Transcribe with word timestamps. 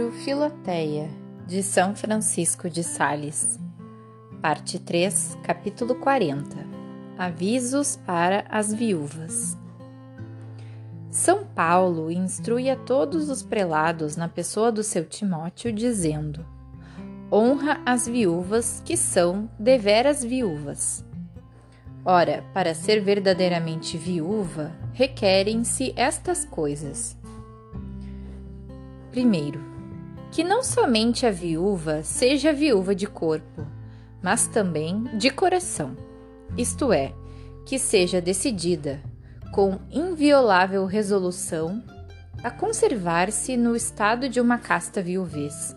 livro 0.00 0.12
Filoteia, 0.12 1.10
de 1.46 1.62
São 1.62 1.94
Francisco 1.94 2.70
de 2.70 2.82
Sales, 2.82 3.60
parte 4.40 4.78
3, 4.78 5.36
capítulo 5.42 5.94
40 5.94 6.56
Avisos 7.18 7.98
para 8.06 8.46
as 8.48 8.72
viúvas. 8.72 9.58
São 11.10 11.44
Paulo 11.44 12.10
instrui 12.10 12.70
a 12.70 12.76
todos 12.76 13.28
os 13.28 13.42
prelados 13.42 14.16
na 14.16 14.26
pessoa 14.26 14.72
do 14.72 14.82
seu 14.82 15.04
Timóteo, 15.04 15.70
dizendo: 15.70 16.46
Honra 17.30 17.82
as 17.84 18.08
viúvas 18.08 18.82
que 18.82 18.96
são 18.96 19.50
deveras 19.58 20.24
viúvas. 20.24 21.04
Ora, 22.06 22.42
para 22.54 22.74
ser 22.74 23.02
verdadeiramente 23.02 23.98
viúva, 23.98 24.72
requerem-se 24.94 25.92
estas 25.94 26.46
coisas 26.46 27.20
Primeiro, 29.10 29.60
que 30.40 30.44
não 30.44 30.62
somente 30.62 31.26
a 31.26 31.30
viúva 31.30 32.02
seja 32.02 32.50
viúva 32.50 32.94
de 32.94 33.06
corpo, 33.06 33.66
mas 34.22 34.46
também 34.46 35.04
de 35.18 35.28
coração, 35.28 35.94
isto 36.56 36.94
é, 36.94 37.12
que 37.66 37.78
seja 37.78 38.22
decidida, 38.22 39.02
com 39.52 39.78
inviolável 39.90 40.86
resolução, 40.86 41.84
a 42.42 42.50
conservar-se 42.50 43.54
no 43.54 43.76
estado 43.76 44.30
de 44.30 44.40
uma 44.40 44.56
casta 44.56 45.02
viuvez. 45.02 45.76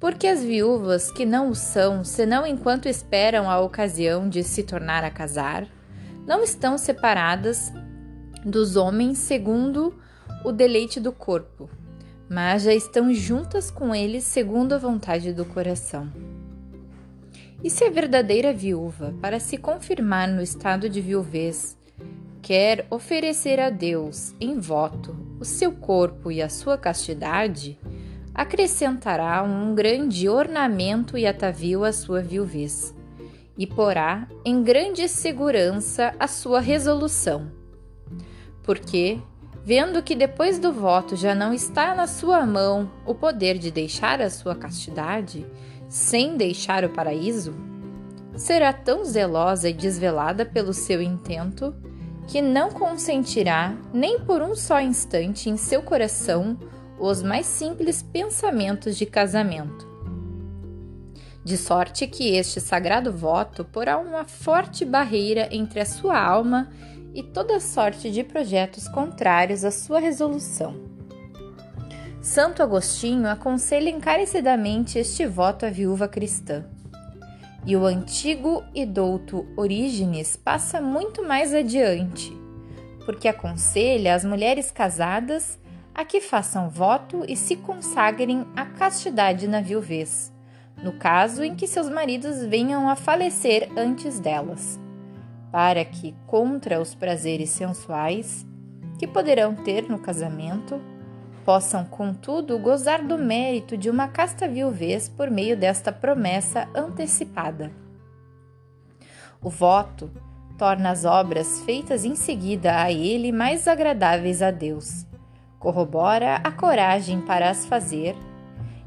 Porque 0.00 0.26
as 0.26 0.42
viúvas 0.42 1.10
que 1.10 1.26
não 1.26 1.50
o 1.50 1.54
são, 1.54 2.02
senão 2.02 2.46
enquanto 2.46 2.88
esperam 2.88 3.50
a 3.50 3.60
ocasião 3.60 4.30
de 4.30 4.42
se 4.42 4.62
tornar 4.62 5.04
a 5.04 5.10
casar, 5.10 5.68
não 6.26 6.42
estão 6.42 6.78
separadas 6.78 7.70
dos 8.42 8.76
homens 8.76 9.18
segundo 9.18 9.94
o 10.42 10.52
deleite 10.52 10.98
do 10.98 11.12
corpo, 11.12 11.68
mas 12.28 12.62
já 12.62 12.74
estão 12.74 13.12
juntas 13.12 13.70
com 13.70 13.94
ele 13.94 14.20
segundo 14.20 14.74
a 14.74 14.78
vontade 14.78 15.32
do 15.32 15.44
coração. 15.44 16.12
E 17.62 17.70
se 17.70 17.84
a 17.84 17.90
verdadeira 17.90 18.52
viúva, 18.52 19.14
para 19.20 19.40
se 19.40 19.56
confirmar 19.56 20.28
no 20.28 20.42
estado 20.42 20.88
de 20.88 21.00
viuvez, 21.00 21.76
quer 22.40 22.86
oferecer 22.90 23.58
a 23.58 23.68
Deus 23.68 24.34
em 24.40 24.58
voto 24.58 25.16
o 25.40 25.44
seu 25.44 25.72
corpo 25.72 26.30
e 26.30 26.40
a 26.40 26.48
sua 26.48 26.78
castidade, 26.78 27.78
acrescentará 28.34 29.42
um 29.42 29.74
grande 29.74 30.28
ornamento 30.28 31.18
e 31.18 31.26
atavio 31.26 31.82
à 31.84 31.92
sua 31.92 32.22
viuvez, 32.22 32.94
e 33.56 33.66
porá 33.66 34.28
em 34.44 34.62
grande 34.62 35.08
segurança 35.08 36.14
a 36.20 36.28
sua 36.28 36.60
resolução. 36.60 37.50
Porque, 38.62 39.18
vendo 39.68 40.02
que 40.02 40.14
depois 40.14 40.58
do 40.58 40.72
voto 40.72 41.14
já 41.14 41.34
não 41.34 41.52
está 41.52 41.94
na 41.94 42.06
sua 42.06 42.46
mão 42.46 42.90
o 43.04 43.14
poder 43.14 43.58
de 43.58 43.70
deixar 43.70 44.18
a 44.18 44.30
sua 44.30 44.54
castidade, 44.54 45.46
sem 45.90 46.38
deixar 46.38 46.86
o 46.86 46.88
paraíso, 46.88 47.54
será 48.34 48.72
tão 48.72 49.04
zelosa 49.04 49.68
e 49.68 49.74
desvelada 49.74 50.46
pelo 50.46 50.72
seu 50.72 51.02
intento 51.02 51.76
que 52.26 52.40
não 52.40 52.70
consentirá 52.70 53.76
nem 53.92 54.18
por 54.20 54.40
um 54.40 54.56
só 54.56 54.80
instante 54.80 55.50
em 55.50 55.58
seu 55.58 55.82
coração 55.82 56.58
os 56.98 57.22
mais 57.22 57.44
simples 57.44 58.02
pensamentos 58.02 58.96
de 58.96 59.04
casamento. 59.04 59.86
De 61.44 61.58
sorte 61.58 62.06
que 62.06 62.34
este 62.34 62.58
sagrado 62.58 63.12
voto 63.12 63.66
porá 63.66 63.98
uma 63.98 64.24
forte 64.24 64.86
barreira 64.86 65.46
entre 65.50 65.78
a 65.78 65.84
sua 65.84 66.18
alma 66.18 66.70
e 67.14 67.22
toda 67.22 67.60
sorte 67.60 68.10
de 68.10 68.22
projetos 68.22 68.86
contrários 68.88 69.64
à 69.64 69.70
sua 69.70 69.98
resolução. 69.98 70.74
Santo 72.20 72.62
Agostinho 72.62 73.28
aconselha 73.28 73.88
encarecidamente 73.88 74.98
este 74.98 75.26
voto 75.26 75.64
à 75.64 75.70
viúva 75.70 76.08
cristã. 76.08 76.64
E 77.64 77.76
o 77.76 77.84
antigo 77.84 78.62
e 78.74 78.84
douto 78.84 79.46
Orígenes 79.56 80.36
passa 80.36 80.80
muito 80.80 81.24
mais 81.24 81.54
adiante, 81.54 82.32
porque 83.04 83.28
aconselha 83.28 84.14
as 84.14 84.24
mulheres 84.24 84.70
casadas 84.70 85.58
a 85.94 86.04
que 86.04 86.20
façam 86.20 86.68
voto 86.68 87.24
e 87.28 87.36
se 87.36 87.56
consagrem 87.56 88.46
à 88.54 88.64
castidade 88.64 89.48
na 89.48 89.60
viuvez, 89.60 90.32
no 90.82 90.92
caso 90.92 91.42
em 91.42 91.54
que 91.54 91.66
seus 91.66 91.88
maridos 91.88 92.44
venham 92.44 92.88
a 92.88 92.94
falecer 92.94 93.68
antes 93.76 94.20
delas 94.20 94.78
para 95.50 95.84
que, 95.84 96.14
contra 96.26 96.80
os 96.80 96.94
prazeres 96.94 97.50
sensuais 97.50 98.46
que 98.98 99.06
poderão 99.06 99.54
ter 99.54 99.88
no 99.88 99.98
casamento, 99.98 100.80
possam, 101.44 101.84
contudo, 101.84 102.58
gozar 102.58 103.02
do 103.02 103.16
mérito 103.16 103.76
de 103.76 103.88
uma 103.88 104.08
casta 104.08 104.46
viuvez 104.46 105.08
por 105.08 105.30
meio 105.30 105.56
desta 105.56 105.90
promessa 105.90 106.68
antecipada. 106.74 107.70
O 109.40 109.48
voto 109.48 110.10
torna 110.58 110.90
as 110.90 111.04
obras 111.04 111.62
feitas 111.62 112.04
em 112.04 112.16
seguida 112.16 112.82
a 112.82 112.92
ele 112.92 113.30
mais 113.30 113.68
agradáveis 113.68 114.42
a 114.42 114.50
Deus, 114.50 115.06
corrobora 115.58 116.36
a 116.42 116.50
coragem 116.50 117.20
para 117.20 117.48
as 117.48 117.64
fazer 117.64 118.16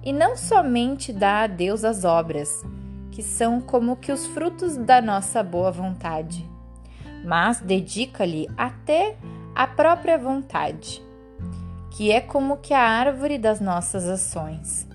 e 0.04 0.12
não 0.12 0.36
somente 0.36 1.14
dá 1.14 1.44
a 1.44 1.48
Deus 1.48 1.84
as 1.84 2.04
obras, 2.04 2.64
que 3.12 3.24
são 3.24 3.62
como 3.62 3.96
que 3.96 4.12
os 4.12 4.28
frutos 4.28 4.76
da 4.76 5.02
nossa 5.02 5.42
boa 5.42 5.72
vontade, 5.72 6.51
mas 7.24 7.60
dedica-lhe 7.60 8.48
até 8.58 9.16
a 9.54 9.68
própria 9.68 10.18
vontade, 10.18 11.02
que 11.92 12.12
é 12.12 12.20
como 12.20 12.58
que 12.58 12.74
a 12.74 12.82
árvore 12.82 13.38
das 13.38 13.60
nossas 13.60 14.08
ações. 14.08 14.88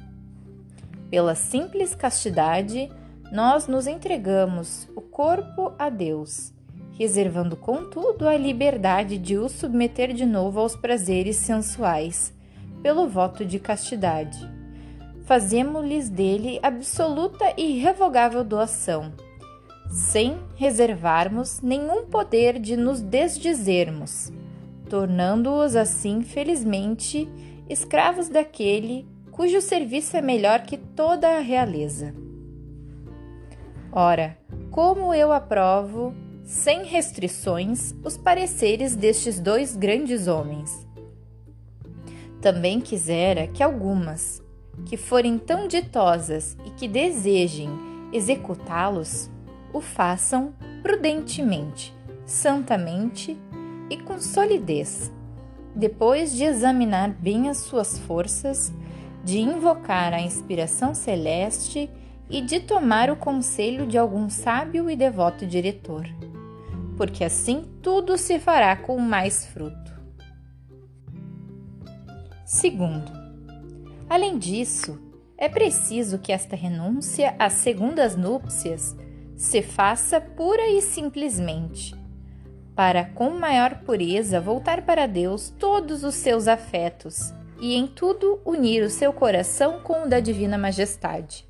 Pela 1.10 1.34
simples 1.34 1.94
castidade, 1.94 2.90
nós 3.32 3.68
nos 3.68 3.86
entregamos 3.86 4.88
o 4.96 5.00
corpo 5.00 5.72
a 5.78 5.88
Deus, 5.88 6.52
reservando 6.98 7.56
contudo 7.56 8.26
a 8.26 8.36
liberdade 8.36 9.18
de 9.18 9.36
o 9.36 9.48
submeter 9.48 10.12
de 10.12 10.24
novo 10.24 10.60
aos 10.60 10.74
prazeres 10.74 11.36
sensuais, 11.36 12.32
pelo 12.82 13.08
voto 13.08 13.44
de 13.44 13.58
castidade. 13.58 14.38
Fazemos-lhes 15.24 16.08
dele 16.08 16.58
absoluta 16.62 17.52
e 17.56 17.76
irrevogável 17.78 18.44
doação 18.44 19.12
sem 19.88 20.38
reservarmos 20.56 21.60
nenhum 21.60 22.06
poder 22.06 22.58
de 22.58 22.76
nos 22.76 23.00
desdizermos, 23.00 24.32
tornando-os 24.88 25.76
assim, 25.76 26.22
felizmente, 26.22 27.28
escravos 27.68 28.28
daquele 28.28 29.06
cujo 29.36 29.60
serviço 29.60 30.16
é 30.16 30.22
melhor 30.22 30.62
que 30.62 30.78
toda 30.78 31.36
a 31.36 31.40
realeza. 31.40 32.14
Ora, 33.92 34.38
como 34.70 35.12
eu 35.12 35.30
aprovo, 35.30 36.14
sem 36.42 36.84
restrições, 36.84 37.94
os 38.04 38.16
pareceres 38.16 38.96
destes 38.96 39.38
dois 39.40 39.76
grandes 39.76 40.26
homens. 40.26 40.86
Também 42.40 42.80
quisera 42.80 43.46
que 43.46 43.62
algumas, 43.62 44.42
que 44.86 44.96
forem 44.96 45.38
tão 45.38 45.66
ditosas 45.66 46.56
e 46.64 46.70
que 46.70 46.86
desejem 46.86 47.70
executá-los, 48.12 49.30
o 49.76 49.80
façam 49.80 50.54
prudentemente, 50.82 51.94
santamente 52.24 53.36
e 53.90 53.96
com 53.98 54.18
solidez. 54.18 55.12
Depois 55.74 56.32
de 56.32 56.44
examinar 56.44 57.10
bem 57.10 57.50
as 57.50 57.58
suas 57.58 57.98
forças, 57.98 58.72
de 59.22 59.38
invocar 59.38 60.14
a 60.14 60.20
inspiração 60.20 60.94
celeste 60.94 61.90
e 62.30 62.40
de 62.40 62.60
tomar 62.60 63.10
o 63.10 63.16
conselho 63.16 63.86
de 63.86 63.98
algum 63.98 64.30
sábio 64.30 64.88
e 64.88 64.96
devoto 64.96 65.46
diretor, 65.46 66.08
porque 66.96 67.22
assim 67.22 67.64
tudo 67.82 68.16
se 68.16 68.38
fará 68.38 68.74
com 68.76 68.98
mais 68.98 69.44
fruto. 69.44 69.94
Segundo, 72.46 73.12
além 74.08 74.38
disso, 74.38 74.98
é 75.36 75.48
preciso 75.48 76.18
que 76.18 76.32
esta 76.32 76.56
renúncia 76.56 77.36
às 77.38 77.52
segundas 77.54 78.16
núpcias 78.16 78.96
se 79.36 79.60
faça 79.60 80.18
pura 80.18 80.66
e 80.66 80.80
simplesmente, 80.80 81.94
para 82.74 83.04
com 83.04 83.30
maior 83.30 83.82
pureza 83.84 84.40
voltar 84.40 84.82
para 84.82 85.06
Deus 85.06 85.50
todos 85.58 86.02
os 86.04 86.14
seus 86.14 86.48
afetos 86.48 87.34
e 87.60 87.74
em 87.74 87.86
tudo 87.86 88.40
unir 88.44 88.82
o 88.82 88.90
seu 88.90 89.12
coração 89.12 89.80
com 89.80 90.04
o 90.04 90.08
da 90.08 90.20
Divina 90.20 90.56
Majestade. 90.56 91.46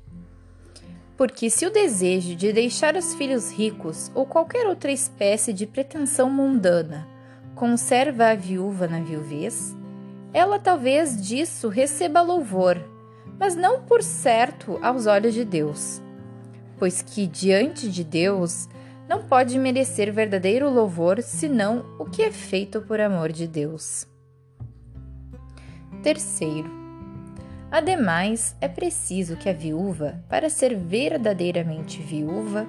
Porque 1.15 1.49
se 1.49 1.65
o 1.65 1.71
desejo 1.71 2.35
de 2.35 2.53
deixar 2.53 2.95
os 2.95 3.15
filhos 3.15 3.51
ricos 3.51 4.11
ou 4.13 4.25
qualquer 4.25 4.67
outra 4.67 4.91
espécie 4.91 5.51
de 5.53 5.65
pretensão 5.65 6.29
mundana 6.29 7.07
conserva 7.55 8.27
a 8.29 8.35
viúva 8.35 8.87
na 8.87 8.99
viuvez, 8.99 9.75
ela 10.33 10.59
talvez 10.59 11.19
disso 11.25 11.69
receba 11.69 12.21
louvor, 12.21 12.77
mas 13.39 13.55
não 13.55 13.81
por 13.81 14.03
certo 14.03 14.77
aos 14.83 15.07
olhos 15.07 15.33
de 15.33 15.43
Deus 15.43 16.01
pois 16.77 17.01
que 17.01 17.27
diante 17.27 17.89
de 17.89 18.03
Deus 18.03 18.67
não 19.07 19.23
pode 19.23 19.57
merecer 19.57 20.11
verdadeiro 20.11 20.69
louvor 20.69 21.21
senão 21.21 21.85
o 21.97 22.05
que 22.05 22.21
é 22.21 22.31
feito 22.31 22.81
por 22.81 22.99
amor 22.99 23.31
de 23.31 23.47
Deus. 23.47 24.05
Terceiro, 26.03 26.77
Ademais, 27.69 28.55
é 28.61 28.67
preciso 28.67 29.35
que 29.35 29.49
a 29.49 29.53
viúva, 29.53 30.23
para 30.29 30.49
ser 30.49 30.73
verdadeiramente 30.75 32.01
viúva, 32.01 32.65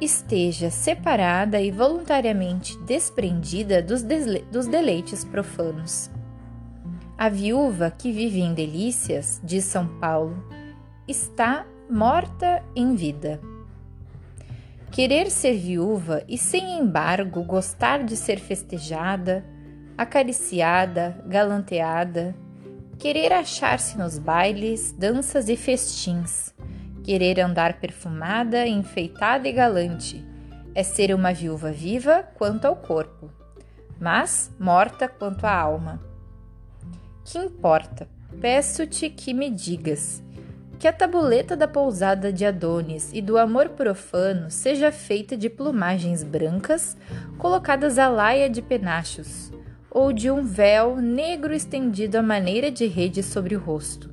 esteja 0.00 0.70
separada 0.70 1.60
e 1.60 1.70
voluntariamente 1.70 2.76
desprendida 2.80 3.80
dos, 3.80 4.02
dos 4.50 4.66
deleites 4.66 5.24
profanos. 5.24 6.10
A 7.16 7.28
viúva 7.28 7.90
que 7.90 8.12
vive 8.12 8.40
em 8.40 8.54
delícias, 8.54 9.40
diz 9.42 9.64
São 9.64 9.86
Paulo, 9.98 10.36
está 11.06 11.64
morta 11.90 12.62
em 12.76 12.94
vida. 12.94 13.40
Querer 14.90 15.30
ser 15.30 15.54
viúva 15.54 16.22
e, 16.28 16.36
sem 16.36 16.78
embargo, 16.78 17.42
gostar 17.42 18.04
de 18.04 18.14
ser 18.14 18.38
festejada, 18.38 19.44
acariciada, 19.96 21.22
galanteada, 21.26 22.34
querer 22.98 23.32
achar-se 23.32 23.96
nos 23.96 24.18
bailes, 24.18 24.92
danças 24.92 25.48
e 25.48 25.56
festins, 25.56 26.54
querer 27.02 27.40
andar 27.40 27.80
perfumada, 27.80 28.66
enfeitada 28.66 29.48
e 29.48 29.52
galante, 29.52 30.24
é 30.74 30.82
ser 30.82 31.14
uma 31.14 31.32
viúva 31.32 31.72
viva 31.72 32.22
quanto 32.34 32.66
ao 32.66 32.76
corpo, 32.76 33.30
mas 33.98 34.54
morta 34.58 35.08
quanto 35.08 35.46
à 35.46 35.54
alma. 35.54 36.00
Que 37.24 37.38
importa? 37.38 38.06
Peço-te 38.40 39.08
que 39.08 39.32
me 39.32 39.50
digas 39.50 40.22
que 40.78 40.86
a 40.86 40.92
tabuleta 40.92 41.56
da 41.56 41.66
pousada 41.66 42.32
de 42.32 42.44
Adonis 42.44 43.10
e 43.12 43.20
do 43.20 43.36
amor 43.36 43.70
profano 43.70 44.48
seja 44.48 44.92
feita 44.92 45.36
de 45.36 45.50
plumagens 45.50 46.22
brancas 46.22 46.96
colocadas 47.36 47.98
à 47.98 48.08
laia 48.08 48.48
de 48.48 48.62
penachos, 48.62 49.50
ou 49.90 50.12
de 50.12 50.30
um 50.30 50.44
véu 50.44 50.96
negro 50.96 51.52
estendido 51.52 52.16
à 52.16 52.22
maneira 52.22 52.70
de 52.70 52.86
rede 52.86 53.24
sobre 53.24 53.56
o 53.56 53.58
rosto. 53.58 54.08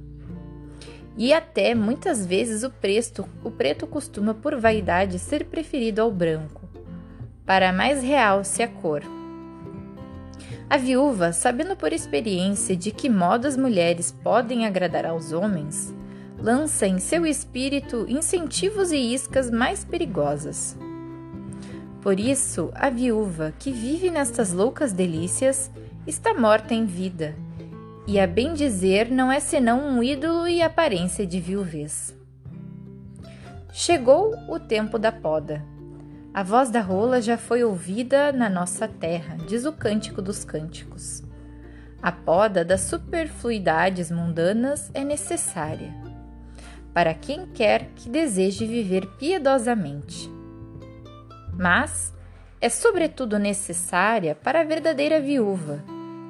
E 1.15 1.31
até 1.31 1.75
muitas 1.75 2.25
vezes 2.25 2.63
o 2.63 2.71
preto, 2.71 3.29
o 3.43 3.51
preto 3.51 3.85
costuma 3.85 4.33
por 4.33 4.59
vaidade 4.59 5.19
ser 5.19 5.45
preferido 5.45 6.01
ao 6.01 6.11
branco, 6.11 6.67
para 7.45 7.71
mais 7.71 8.01
realce 8.01 8.63
a 8.63 8.67
cor. 8.67 9.03
A 10.67 10.77
viúva, 10.77 11.31
sabendo 11.31 11.75
por 11.75 11.93
experiência 11.93 12.75
de 12.75 12.91
que 12.91 13.07
modo 13.07 13.45
as 13.47 13.55
mulheres 13.55 14.11
podem 14.11 14.65
agradar 14.65 15.05
aos 15.05 15.31
homens, 15.31 15.93
lança 16.37 16.85
em 16.85 16.99
seu 16.99 17.25
espírito 17.25 18.05
incentivos 18.07 18.91
e 18.91 18.97
iscas 18.97 19.49
mais 19.49 19.83
perigosas. 19.83 20.77
Por 22.01 22.19
isso, 22.19 22.71
a 22.75 22.89
viúva 22.89 23.53
que 23.57 23.71
vive 23.71 24.11
nestas 24.11 24.53
loucas 24.53 24.93
delícias 24.93 25.71
está 26.05 26.33
morta 26.33 26.73
em 26.73 26.85
vida, 26.85 27.33
e 28.05 28.19
a 28.19 28.27
bem 28.27 28.53
dizer 28.53 29.09
não 29.09 29.31
é 29.31 29.39
senão 29.39 29.87
um 29.87 30.03
ídolo 30.03 30.47
e 30.47 30.61
aparência 30.61 31.25
de 31.25 31.39
viuvez. 31.39 32.15
Chegou 33.73 34.35
o 34.47 34.59
tempo 34.59 34.99
da 34.99 35.11
poda. 35.11 35.65
A 36.31 36.43
voz 36.43 36.69
da 36.69 36.81
rola 36.81 37.21
já 37.21 37.37
foi 37.37 37.63
ouvida 37.63 38.31
na 38.31 38.49
nossa 38.49 38.87
terra, 38.87 39.37
diz 39.47 39.65
o 39.65 39.73
Cântico 39.73 40.21
dos 40.21 40.43
Cânticos. 40.43 41.23
A 42.01 42.11
poda 42.11 42.63
das 42.63 42.81
superfluidades 42.81 44.11
mundanas 44.11 44.91
é 44.93 45.03
necessária 45.03 46.04
para 46.95 47.13
quem 47.13 47.45
quer 47.47 47.89
que 47.93 48.07
deseje 48.07 48.65
viver 48.65 49.05
piedosamente. 49.17 50.31
Mas 51.53 52.13
é 52.61 52.69
sobretudo 52.69 53.37
necessária 53.37 54.33
para 54.33 54.61
a 54.61 54.63
verdadeira 54.63 55.19
viúva, 55.19 55.83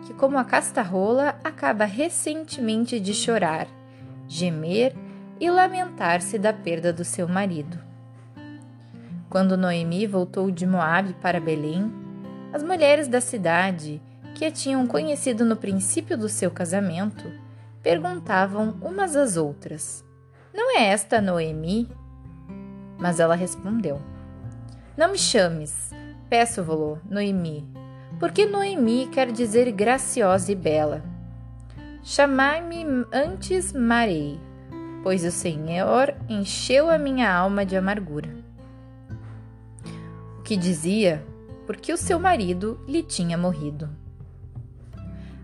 que, 0.07 0.13
como 0.15 0.39
a 0.39 0.43
castarola, 0.43 1.35
acaba 1.43 1.85
recentemente 1.85 2.99
de 2.99 3.13
chorar, 3.13 3.67
gemer 4.27 4.95
e 5.39 5.51
lamentar-se 5.51 6.39
da 6.39 6.51
perda 6.51 6.91
do 6.91 7.05
seu 7.05 7.27
marido. 7.27 7.77
Quando 9.29 9.55
Noemi 9.55 10.07
voltou 10.07 10.49
de 10.49 10.65
Moabe 10.65 11.13
para 11.21 11.39
Belém, 11.39 11.93
as 12.51 12.63
mulheres 12.63 13.07
da 13.07 13.21
cidade, 13.21 14.01
que 14.33 14.43
a 14.43 14.49
tinham 14.51 14.87
conhecido 14.87 15.45
no 15.45 15.55
princípio 15.55 16.17
do 16.17 16.27
seu 16.27 16.49
casamento, 16.49 17.31
perguntavam 17.83 18.77
umas 18.81 19.15
às 19.15 19.37
outras: 19.37 20.04
não 20.55 20.77
é 20.77 20.85
esta 20.85 21.19
Noemi? 21.19 21.89
Mas 22.97 23.19
ela 23.19 23.35
respondeu: 23.35 24.01
Não 24.95 25.11
me 25.11 25.17
chames, 25.17 25.91
peço-vos, 26.29 26.97
Noemi, 27.09 27.67
porque 28.19 28.45
Noemi 28.45 29.07
quer 29.07 29.31
dizer 29.31 29.69
graciosa 29.71 30.51
e 30.51 30.55
bela. 30.55 31.03
Chamai-me 32.01 33.05
antes 33.11 33.73
Marei, 33.73 34.39
pois 35.03 35.25
o 35.25 35.31
Senhor 35.31 36.15
encheu 36.29 36.89
a 36.89 36.97
minha 36.97 37.31
alma 37.31 37.65
de 37.65 37.75
amargura. 37.75 38.29
O 40.39 40.43
que 40.43 40.55
dizia, 40.55 41.25
porque 41.65 41.91
o 41.91 41.97
seu 41.97 42.19
marido 42.19 42.79
lhe 42.87 43.03
tinha 43.03 43.37
morrido. 43.37 43.89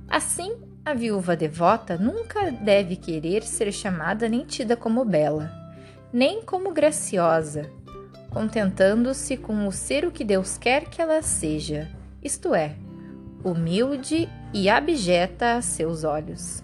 Assim 0.07 0.70
a 0.83 0.93
viúva 0.93 1.35
devota 1.35 1.97
nunca 1.97 2.51
deve 2.51 2.95
querer 2.95 3.43
ser 3.43 3.71
chamada 3.71 4.27
nem 4.27 4.43
tida 4.43 4.75
como 4.75 5.05
bela, 5.05 5.51
nem 6.11 6.41
como 6.41 6.73
graciosa, 6.73 7.69
contentando-se 8.31 9.37
com 9.37 9.67
o 9.67 9.71
ser 9.71 10.05
o 10.05 10.11
que 10.11 10.23
Deus 10.23 10.57
quer 10.57 10.85
que 10.85 11.01
ela 11.01 11.21
seja, 11.21 11.87
isto 12.21 12.55
é, 12.55 12.75
humilde 13.43 14.27
e 14.53 14.69
abjeta 14.69 15.53
a 15.53 15.61
seus 15.61 16.03
olhos. 16.03 16.63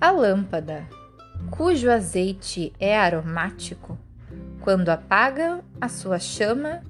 A 0.00 0.10
lâmpada, 0.10 0.86
cujo 1.50 1.90
azeite 1.90 2.72
é 2.80 2.98
aromático, 2.98 3.96
quando 4.60 4.88
apaga 4.88 5.60
a 5.80 5.88
sua 5.88 6.18
chama, 6.18 6.82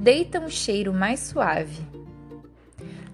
deita 0.00 0.40
um 0.40 0.48
cheiro 0.48 0.92
mais 0.92 1.20
suave 1.20 1.91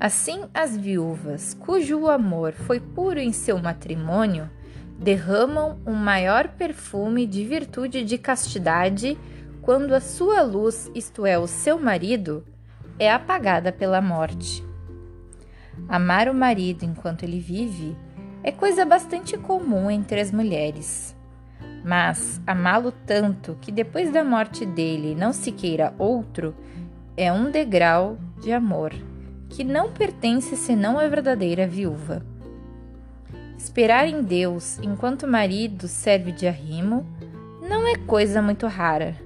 Assim, 0.00 0.44
as 0.54 0.76
viúvas, 0.76 1.54
cujo 1.54 2.06
amor 2.06 2.52
foi 2.52 2.78
puro 2.78 3.18
em 3.18 3.32
seu 3.32 3.58
matrimônio, 3.58 4.48
derramam 4.96 5.80
um 5.84 5.92
maior 5.92 6.48
perfume 6.50 7.26
de 7.26 7.44
virtude 7.44 8.04
de 8.04 8.16
castidade 8.16 9.18
quando 9.60 9.92
a 9.92 10.00
sua 10.00 10.42
luz, 10.42 10.88
isto 10.94 11.26
é, 11.26 11.36
o 11.36 11.48
seu 11.48 11.80
marido, 11.80 12.44
é 12.96 13.12
apagada 13.12 13.72
pela 13.72 14.00
morte. 14.00 14.64
Amar 15.88 16.28
o 16.28 16.34
marido 16.34 16.84
enquanto 16.84 17.24
ele 17.24 17.40
vive 17.40 17.96
é 18.44 18.52
coisa 18.52 18.84
bastante 18.84 19.36
comum 19.36 19.90
entre 19.90 20.20
as 20.20 20.30
mulheres. 20.30 21.16
Mas 21.84 22.40
amá-lo 22.46 22.92
tanto 22.92 23.58
que 23.60 23.72
depois 23.72 24.12
da 24.12 24.22
morte 24.22 24.64
dele 24.64 25.16
não 25.16 25.32
se 25.32 25.50
queira 25.50 25.92
outro 25.98 26.54
é 27.16 27.32
um 27.32 27.50
degrau 27.50 28.16
de 28.40 28.52
amor 28.52 28.92
que 29.48 29.64
não 29.64 29.92
pertence 29.92 30.56
senão 30.56 30.98
à 30.98 31.06
verdadeira 31.08 31.66
viúva. 31.66 32.24
Esperar 33.56 34.06
em 34.06 34.22
Deus 34.22 34.78
enquanto 34.78 35.24
o 35.24 35.28
marido 35.28 35.88
serve 35.88 36.32
de 36.32 36.46
arrimo 36.46 37.06
não 37.68 37.86
é 37.86 37.96
coisa 37.96 38.40
muito 38.40 38.66
rara, 38.66 39.16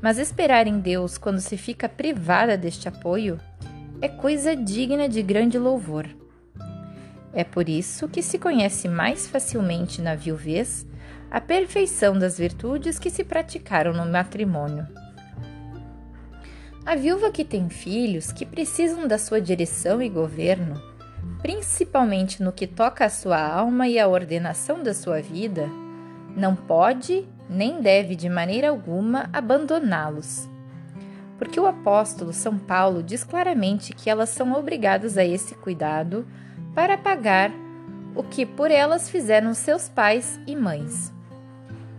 mas 0.00 0.18
esperar 0.18 0.66
em 0.66 0.78
Deus 0.78 1.18
quando 1.18 1.40
se 1.40 1.56
fica 1.56 1.88
privada 1.88 2.56
deste 2.56 2.88
apoio 2.88 3.40
é 4.00 4.08
coisa 4.08 4.54
digna 4.54 5.08
de 5.08 5.22
grande 5.22 5.58
louvor. 5.58 6.06
É 7.32 7.44
por 7.44 7.68
isso 7.68 8.08
que 8.08 8.22
se 8.22 8.38
conhece 8.38 8.88
mais 8.88 9.26
facilmente 9.26 10.00
na 10.00 10.14
viuvez 10.14 10.86
a 11.30 11.40
perfeição 11.40 12.18
das 12.18 12.38
virtudes 12.38 12.98
que 12.98 13.10
se 13.10 13.24
praticaram 13.24 13.92
no 13.92 14.10
matrimônio. 14.10 14.86
A 16.86 16.94
viúva 16.94 17.32
que 17.32 17.44
tem 17.44 17.68
filhos 17.68 18.30
que 18.30 18.46
precisam 18.46 19.08
da 19.08 19.18
sua 19.18 19.40
direção 19.40 20.00
e 20.00 20.08
governo, 20.08 20.80
principalmente 21.42 22.40
no 22.40 22.52
que 22.52 22.64
toca 22.64 23.04
à 23.04 23.08
sua 23.08 23.44
alma 23.44 23.88
e 23.88 23.98
à 23.98 24.06
ordenação 24.06 24.84
da 24.84 24.94
sua 24.94 25.20
vida, 25.20 25.68
não 26.36 26.54
pode 26.54 27.26
nem 27.50 27.80
deve 27.80 28.14
de 28.14 28.28
maneira 28.28 28.68
alguma 28.68 29.28
abandoná-los. 29.32 30.48
Porque 31.36 31.58
o 31.58 31.66
apóstolo 31.66 32.32
São 32.32 32.56
Paulo 32.56 33.02
diz 33.02 33.24
claramente 33.24 33.92
que 33.92 34.08
elas 34.08 34.28
são 34.28 34.52
obrigadas 34.52 35.18
a 35.18 35.24
esse 35.24 35.56
cuidado 35.56 36.24
para 36.72 36.96
pagar 36.96 37.50
o 38.14 38.22
que 38.22 38.46
por 38.46 38.70
elas 38.70 39.10
fizeram 39.10 39.54
seus 39.54 39.88
pais 39.88 40.38
e 40.46 40.54
mães. 40.54 41.12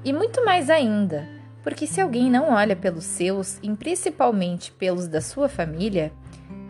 E 0.06 0.14
muito 0.14 0.46
mais 0.46 0.70
ainda, 0.70 1.28
porque 1.68 1.86
se 1.86 2.00
alguém 2.00 2.32
não 2.32 2.50
olha 2.50 2.78
pelos 2.78 3.04
seus, 3.04 3.60
e 3.62 3.70
principalmente 3.76 4.72
pelos 4.72 5.06
da 5.06 5.20
sua 5.20 5.50
família, 5.50 6.14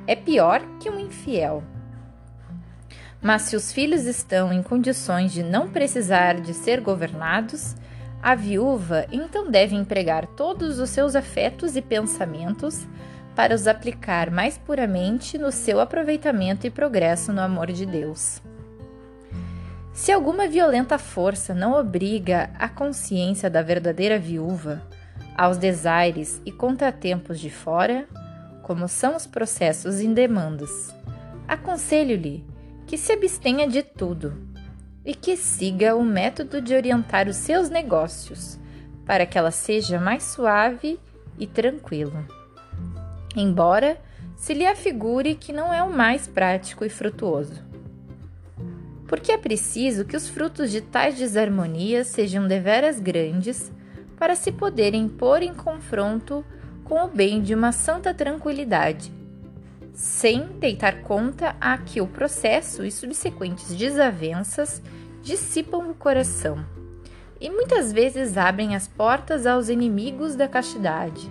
é 0.08 0.16
pior 0.16 0.60
que 0.80 0.90
um 0.90 1.00
infiel. 1.00 1.62
Mas 3.22 3.44
se 3.44 3.56
os 3.56 3.72
filhos 3.72 4.06
estão 4.06 4.52
em 4.52 4.64
condições 4.64 5.32
de 5.32 5.44
não 5.44 5.70
precisar 5.70 6.42
de 6.42 6.52
ser 6.52 6.82
governados, 6.82 7.76
a 8.24 8.34
viúva 8.34 9.06
então 9.12 9.52
deve 9.52 9.76
empregar 9.76 10.26
todos 10.26 10.80
os 10.80 10.90
seus 10.90 11.16
afetos 11.16 11.76
e 11.76 11.82
pensamentos 11.84 12.88
para 13.36 13.54
os 13.54 13.68
aplicar 13.68 14.32
mais 14.32 14.58
puramente 14.58 15.38
no 15.38 15.52
seu 15.52 15.80
aproveitamento 15.80 16.66
e 16.66 16.72
progresso 16.72 17.32
no 17.32 17.42
amor 17.42 17.72
de 17.72 17.86
Deus. 17.86 18.42
Se 19.98 20.12
alguma 20.12 20.48
violenta 20.48 21.00
força 21.00 21.56
não 21.56 21.74
obriga 21.74 22.52
a 22.60 22.70
consciência 22.70 23.50
da 23.50 23.64
verdadeira 23.64 24.20
viúva 24.20 24.84
aos 25.36 25.58
desaires 25.58 26.40
e 26.46 26.52
contratempos 26.52 27.40
de 27.40 27.50
fora, 27.50 28.08
como 28.62 28.88
são 28.88 29.16
os 29.16 29.26
processos 29.26 30.00
em 30.00 30.14
demandas, 30.14 30.96
aconselho-lhe 31.48 32.46
que 32.86 32.96
se 32.96 33.12
abstenha 33.12 33.68
de 33.68 33.82
tudo 33.82 34.38
e 35.04 35.16
que 35.16 35.36
siga 35.36 35.96
o 35.96 36.04
método 36.04 36.62
de 36.62 36.76
orientar 36.76 37.28
os 37.28 37.38
seus 37.38 37.68
negócios 37.68 38.60
para 39.04 39.26
que 39.26 39.36
ela 39.36 39.52
seja 39.52 40.00
mais 40.00 40.22
suave 40.26 41.00
e 41.40 41.48
tranquila. 41.48 42.24
Embora 43.36 44.00
se 44.36 44.54
lhe 44.54 44.68
afigure 44.68 45.34
que 45.34 45.52
não 45.52 45.74
é 45.74 45.82
o 45.82 45.92
mais 45.92 46.28
prático 46.28 46.86
e 46.86 46.90
frutuoso. 46.90 47.67
Porque 49.08 49.32
é 49.32 49.38
preciso 49.38 50.06
que 50.06 50.16
os 50.16 50.28
frutos 50.28 50.70
de 50.70 50.82
tais 50.82 51.16
desarmonias 51.18 52.08
sejam 52.08 52.48
deveras 52.48 53.00
grandes 53.00 53.72
para 54.18 54.36
se 54.36 54.52
poderem 54.52 55.08
pôr 55.08 55.42
em 55.42 55.54
confronto 55.54 56.44
com 56.84 57.04
o 57.04 57.08
bem 57.08 57.42
de 57.42 57.54
uma 57.54 57.72
santa 57.72 58.14
tranquilidade, 58.14 59.12
sem 59.94 60.48
deitar 60.60 61.02
conta 61.02 61.56
a 61.60 61.78
que 61.78 62.02
o 62.02 62.08
processo 62.08 62.84
e 62.84 62.92
subsequentes 62.92 63.76
desavenças 63.76 64.82
dissipam 65.22 65.90
o 65.90 65.94
coração 65.94 66.66
e 67.40 67.50
muitas 67.50 67.92
vezes 67.94 68.38
abrem 68.38 68.76
as 68.76 68.88
portas 68.88 69.46
aos 69.46 69.70
inimigos 69.70 70.36
da 70.36 70.48
castidade, 70.48 71.30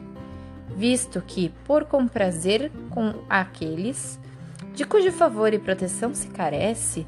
visto 0.76 1.23
que, 1.26 1.52
por 1.64 1.85
comprazer 1.85 2.71
com 2.90 3.14
aqueles 3.28 4.18
de 4.75 4.85
cujo 4.85 5.11
favor 5.11 5.52
e 5.52 5.59
proteção 5.59 6.14
se 6.14 6.28
carece, 6.28 7.06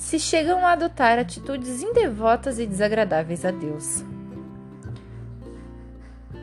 se 0.00 0.18
chegam 0.18 0.66
a 0.66 0.72
adotar 0.72 1.18
atitudes 1.18 1.82
indevotas 1.82 2.58
e 2.58 2.66
desagradáveis 2.66 3.44
a 3.44 3.50
Deus. 3.50 4.02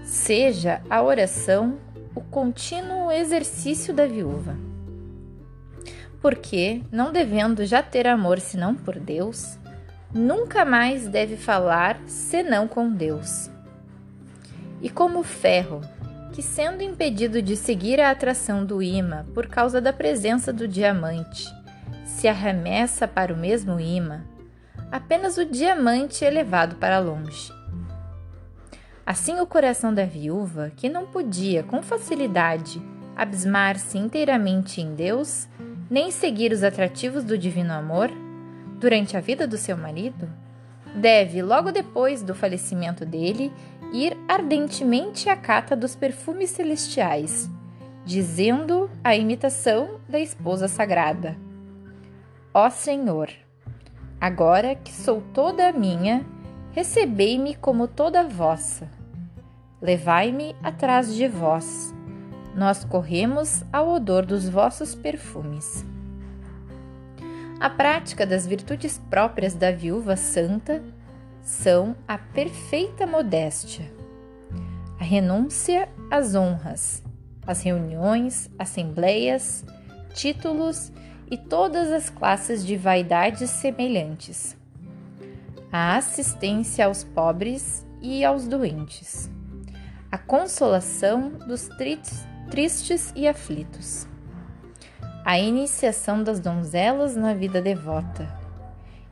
Seja 0.04 0.80
a 0.88 1.02
oração 1.02 1.80
o 2.14 2.22
contínuo 2.22 3.12
exercício 3.12 3.96
da 3.96 4.06
viúva. 4.06 4.56
Porque, 6.22 6.84
não 6.92 7.12
devendo 7.12 7.66
já 7.66 7.82
ter 7.82 8.08
amor 8.08 8.40
senão 8.40 8.76
por 8.76 9.00
Deus, 9.00 9.58
nunca 10.14 10.64
mais 10.64 11.08
deve 11.08 11.36
falar 11.36 12.00
senão 12.06 12.68
com 12.68 12.92
Deus. 12.92 13.50
E 14.84 14.90
como 14.90 15.20
o 15.20 15.24
ferro, 15.24 15.82
que 16.32 16.44
sendo 16.44 16.84
impedido 16.84 17.42
de 17.42 17.58
seguir 17.58 18.00
a 18.00 18.12
atração 18.12 18.64
do 18.64 18.84
imã 18.84 19.26
por 19.34 19.48
causa 19.48 19.82
da 19.82 19.92
presença 19.92 20.54
do 20.54 20.68
diamante, 20.68 21.57
se 22.08 22.28
arremessa 22.28 23.08
para 23.08 23.34
o 23.34 23.38
mesmo 23.38 23.80
imã, 23.80 24.24
apenas 24.90 25.38
o 25.38 25.46
diamante 25.46 26.24
é 26.24 26.30
levado 26.30 26.78
para 26.78 27.00
longe. 27.00 27.52
Assim, 29.06 29.40
o 29.40 29.46
coração 29.46 29.94
da 29.94 30.06
viúva, 30.06 30.72
que 30.76 30.90
não 30.90 31.06
podia 31.06 31.64
com 31.64 31.82
facilidade 31.84 32.82
abismar-se 33.16 33.98
inteiramente 33.98 34.80
em 34.80 34.94
Deus, 34.94 35.48
nem 35.90 36.12
seguir 36.12 36.52
os 36.52 36.64
atrativos 36.64 37.24
do 37.24 37.38
divino 37.38 37.74
amor, 37.74 38.12
durante 38.80 39.18
a 39.18 39.20
vida 39.20 39.48
do 39.48 39.58
seu 39.58 39.76
marido, 39.76 40.30
deve, 40.96 41.42
logo 41.42 41.72
depois 41.72 42.22
do 42.22 42.36
falecimento 42.36 43.06
dele, 43.06 43.52
ir 43.92 44.16
ardentemente 44.28 45.30
à 45.30 45.36
cata 45.36 45.76
dos 45.76 45.96
perfumes 45.96 46.52
celestiais, 46.52 47.50
dizendo 48.06 48.90
a 49.04 49.16
imitação 49.16 50.00
da 50.08 50.20
esposa 50.20 50.68
sagrada: 50.68 51.36
Ó 52.54 52.70
Senhor, 52.70 53.30
agora 54.20 54.76
que 54.76 54.92
sou 54.92 55.22
toda 55.34 55.72
minha, 55.72 56.26
recebei-me 56.72 57.56
como 57.56 57.88
toda 57.88 58.28
vossa. 58.28 58.90
Levai-me 59.82 60.56
atrás 60.64 61.14
de 61.14 61.28
vós. 61.28 61.94
Nós 62.56 62.84
corremos 62.84 63.64
ao 63.72 63.90
odor 63.90 64.26
dos 64.26 64.50
vossos 64.50 64.96
perfumes. 64.96 65.86
A 67.60 67.70
prática 67.70 68.26
das 68.26 68.48
virtudes 68.48 69.00
próprias 69.10 69.54
da 69.54 69.72
viúva 69.72 70.16
santa 70.16 70.84
são 71.42 71.96
a 72.08 72.18
perfeita 72.18 73.06
modéstia, 73.08 73.92
a 75.00 75.04
renúncia 75.04 75.90
às 76.12 76.36
honras, 76.36 77.04
às 77.46 77.62
reuniões, 77.62 78.50
assembleias, 78.60 79.66
títulos 80.14 80.92
e 81.30 81.38
todas 81.38 81.92
as 81.92 82.10
classes 82.10 82.66
de 82.66 82.78
vaidades 82.78 83.50
semelhantes, 83.50 84.56
a 85.72 85.98
assistência 85.98 86.86
aos 86.86 87.04
pobres 87.04 87.86
e 88.02 88.24
aos 88.24 88.48
doentes, 88.48 89.30
a 90.12 90.18
consolação 90.18 91.30
dos 91.48 91.70
tristes 92.50 93.12
e 93.16 93.28
aflitos. 93.28 94.08
A 95.26 95.38
iniciação 95.38 96.24
das 96.24 96.40
donzelas 96.40 97.18
na 97.18 97.34
vida 97.34 97.62
devota. 97.62 98.34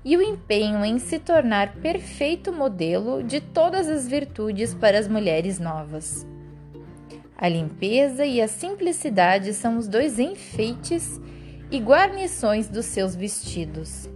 E 0.03 0.15
o 0.15 0.21
empenho 0.21 0.85
em 0.85 0.97
se 0.97 1.19
tornar 1.19 1.73
perfeito 1.73 2.53
modelo 2.53 3.21
de 3.21 3.41
todas 3.41 3.89
as 3.89 4.07
virtudes 4.07 4.73
para 4.73 4.97
as 4.97 5.09
mulheres 5.09 5.59
novas. 5.59 6.25
A 7.37 7.49
limpeza 7.49 8.25
e 8.25 8.41
a 8.41 8.47
simplicidade 8.47 9.53
são 9.53 9.77
os 9.77 9.89
dois 9.89 10.17
enfeites 10.17 11.19
e 11.75 11.79
guarnições 11.79 12.69
dos 12.69 12.85
seus 12.85 13.17
vestidos. 13.17 14.09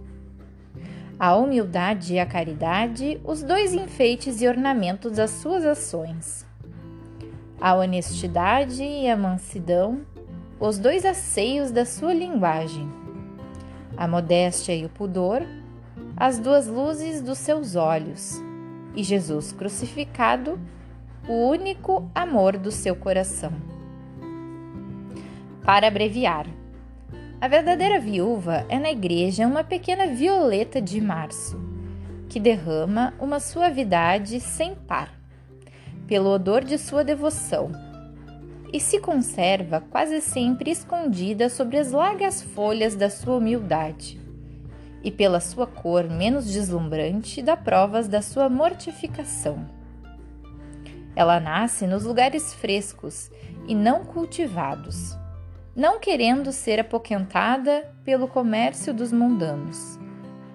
A 1.18 1.36
humildade 1.36 2.14
e 2.14 2.18
a 2.18 2.24
caridade, 2.24 3.20
os 3.22 3.42
dois 3.42 3.74
enfeites 3.74 4.40
e 4.40 4.48
ornamentos 4.48 5.12
das 5.12 5.28
suas 5.30 5.66
ações. 5.66 6.46
A 7.60 7.74
honestidade 7.74 8.82
e 8.82 9.06
a 9.06 9.14
mansidão, 9.14 10.06
os 10.58 10.78
dois 10.78 11.04
asseios 11.04 11.70
da 11.70 11.84
sua 11.84 12.14
linguagem, 12.14 12.90
a 13.94 14.08
modéstia 14.08 14.74
e 14.74 14.86
o 14.86 14.88
pudor, 14.88 15.42
as 16.16 16.38
duas 16.38 16.66
luzes 16.66 17.20
dos 17.20 17.36
seus 17.36 17.76
olhos, 17.76 18.40
e 18.96 19.02
Jesus 19.02 19.52
crucificado, 19.52 20.58
o 21.28 21.46
único 21.50 22.10
amor 22.14 22.56
do 22.56 22.70
seu 22.70 22.96
coração. 22.96 23.52
Para 25.62 25.88
abreviar, 25.88 26.46
a 27.40 27.48
verdadeira 27.48 27.98
viúva 27.98 28.66
é 28.68 28.78
na 28.78 28.90
igreja 28.90 29.46
uma 29.46 29.64
pequena 29.64 30.06
violeta 30.08 30.80
de 30.80 31.00
março, 31.00 31.58
que 32.28 32.38
derrama 32.38 33.14
uma 33.18 33.40
suavidade 33.40 34.38
sem 34.40 34.74
par, 34.74 35.10
pelo 36.06 36.28
odor 36.28 36.62
de 36.62 36.76
sua 36.76 37.02
devoção 37.02 37.72
e 38.72 38.78
se 38.78 39.00
conserva 39.00 39.80
quase 39.80 40.20
sempre 40.20 40.70
escondida 40.70 41.48
sobre 41.48 41.78
as 41.78 41.92
largas 41.92 42.42
folhas 42.42 42.94
da 42.94 43.08
sua 43.08 43.36
humildade, 43.36 44.20
e 45.02 45.10
pela 45.10 45.40
sua 45.40 45.66
cor 45.66 46.08
menos 46.08 46.46
deslumbrante 46.46 47.40
dá 47.40 47.56
provas 47.56 48.06
da 48.06 48.20
sua 48.20 48.48
mortificação. 48.50 49.66
Ela 51.16 51.40
nasce 51.40 51.86
nos 51.86 52.04
lugares 52.04 52.54
frescos 52.54 53.30
e 53.66 53.74
não 53.74 54.04
cultivados, 54.04 55.18
não 55.80 55.98
querendo 55.98 56.52
ser 56.52 56.78
apoquentada 56.78 57.90
pelo 58.04 58.28
comércio 58.28 58.92
dos 58.92 59.10
mundanos, 59.10 59.98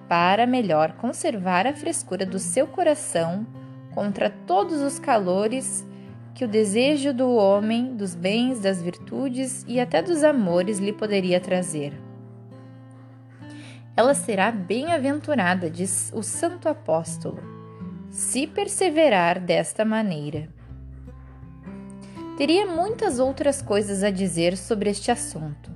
para 0.08 0.46
melhor 0.46 0.92
conservar 0.92 1.66
a 1.66 1.74
frescura 1.74 2.24
do 2.24 2.38
seu 2.38 2.68
coração 2.68 3.44
contra 3.92 4.30
todos 4.30 4.80
os 4.80 5.00
calores 5.00 5.84
que 6.32 6.44
o 6.44 6.48
desejo 6.48 7.12
do 7.12 7.28
homem, 7.28 7.96
dos 7.96 8.14
bens, 8.14 8.60
das 8.60 8.80
virtudes 8.80 9.64
e 9.66 9.80
até 9.80 10.00
dos 10.00 10.22
amores 10.22 10.78
lhe 10.78 10.92
poderia 10.92 11.40
trazer. 11.40 11.92
Ela 13.96 14.14
será 14.14 14.52
bem-aventurada, 14.52 15.68
diz 15.68 16.12
o 16.14 16.22
Santo 16.22 16.68
Apóstolo, 16.68 17.42
se 18.10 18.46
perseverar 18.46 19.40
desta 19.40 19.84
maneira. 19.84 20.55
Teria 22.36 22.66
muitas 22.66 23.18
outras 23.18 23.62
coisas 23.62 24.02
a 24.02 24.10
dizer 24.10 24.58
sobre 24.58 24.90
este 24.90 25.10
assunto, 25.10 25.70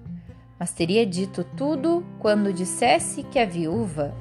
mas 0.58 0.70
teria 0.72 1.06
dito 1.06 1.42
tudo 1.42 2.04
quando 2.18 2.52
dissesse 2.52 3.22
que 3.22 3.38
a 3.38 3.46
viúva, 3.46 4.14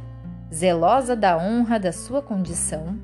zelosa 0.54 1.18
da 1.18 1.38
honra 1.38 1.78
da 1.78 1.92
sua 1.92 2.22
condição, 2.22 2.98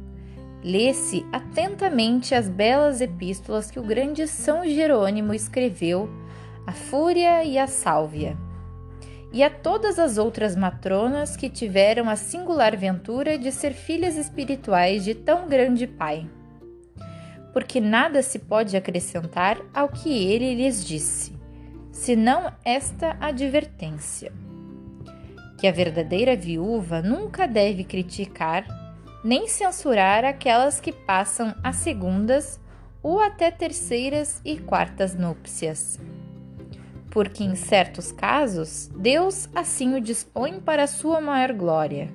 lê-se 0.63 1.25
atentamente 1.33 2.33
as 2.33 2.47
belas 2.47 3.01
epístolas 3.01 3.69
que 3.69 3.77
o 3.77 3.83
grande 3.83 4.25
São 4.25 4.65
Jerônimo 4.65 5.33
escreveu 5.33 6.09
à 6.65 6.71
Fúria 6.71 7.43
e 7.43 7.57
à 7.57 7.67
Sálvia, 7.67 8.37
e 9.33 9.43
a 9.43 9.49
todas 9.49 9.99
as 9.99 10.17
outras 10.17 10.55
matronas 10.55 11.35
que 11.35 11.49
tiveram 11.49 12.09
a 12.09 12.15
singular 12.15 12.73
ventura 12.77 13.37
de 13.37 13.51
ser 13.51 13.73
filhas 13.73 14.15
espirituais 14.15 15.03
de 15.03 15.13
tão 15.13 15.49
grande 15.49 15.85
Pai. 15.85 16.25
Porque 17.55 17.79
nada 17.79 18.21
se 18.21 18.37
pode 18.37 18.75
acrescentar 18.75 19.57
ao 19.73 19.87
que 19.87 20.09
ele 20.09 20.55
lhes 20.55 20.83
disse, 20.83 21.31
senão 21.89 22.51
esta 22.65 23.15
advertência: 23.17 24.33
que 25.57 25.65
a 25.65 25.71
verdadeira 25.71 26.35
viúva 26.35 27.01
nunca 27.01 27.47
deve 27.47 27.85
criticar 27.85 28.67
nem 29.23 29.47
censurar 29.47 30.25
aquelas 30.25 30.81
que 30.81 30.91
passam 30.91 31.55
a 31.63 31.71
segundas 31.71 32.59
ou 33.01 33.21
até 33.21 33.49
terceiras 33.49 34.41
e 34.43 34.57
quartas 34.57 35.15
núpcias. 35.15 35.97
Porque 37.09 37.41
em 37.41 37.55
certos 37.55 38.11
casos, 38.11 38.89
Deus 38.97 39.47
assim 39.55 39.95
o 39.95 40.01
dispõe 40.01 40.59
para 40.59 40.87
sua 40.87 41.21
maior 41.21 41.53
glória. 41.53 42.11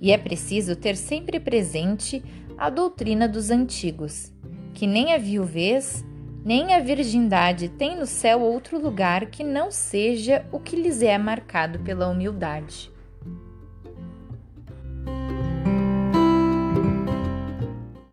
E 0.00 0.12
é 0.12 0.16
preciso 0.16 0.76
ter 0.76 0.96
sempre 0.96 1.40
presente 1.40 2.22
a 2.60 2.68
doutrina 2.68 3.26
dos 3.26 3.50
antigos, 3.50 4.30
que 4.74 4.86
nem 4.86 5.14
a 5.14 5.18
viuvez 5.18 6.04
nem 6.44 6.74
a 6.74 6.80
virgindade 6.80 7.68
tem 7.70 7.96
no 7.96 8.04
céu 8.04 8.40
outro 8.40 8.78
lugar 8.78 9.26
que 9.26 9.42
não 9.42 9.70
seja 9.70 10.44
o 10.52 10.60
que 10.60 10.76
lhes 10.76 11.02
é 11.02 11.16
marcado 11.16 11.78
pela 11.80 12.08
humildade. 12.08 12.92